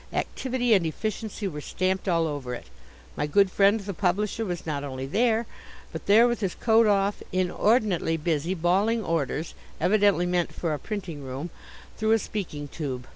[0.13, 2.65] Activity and efficiency were stamped all over it.
[3.15, 5.45] My good friend the publisher was not only there,
[5.91, 11.23] but there with his coat off, inordinately busy, bawling orders evidently meant for a printing
[11.23, 11.51] room
[11.97, 13.05] through a speaking tube.